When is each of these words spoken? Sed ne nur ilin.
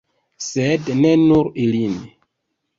Sed 0.45 0.89
ne 1.03 1.13
nur 1.27 1.53
ilin. 1.69 2.03